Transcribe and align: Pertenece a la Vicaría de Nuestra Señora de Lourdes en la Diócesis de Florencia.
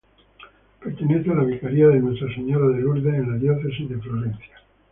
Pertenece 0.79 1.29
a 1.29 1.35
la 1.35 1.43
Vicaría 1.43 1.89
de 1.89 1.99
Nuestra 1.99 2.27
Señora 2.33 2.69
de 2.69 2.81
Lourdes 2.81 3.13
en 3.13 3.29
la 3.33 3.37
Diócesis 3.37 3.87
de 3.87 3.99
Florencia. 3.99 4.55